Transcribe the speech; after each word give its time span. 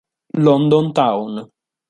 London 0.35 0.91
Town 0.95 1.45